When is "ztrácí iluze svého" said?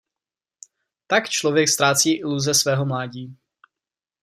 1.69-2.85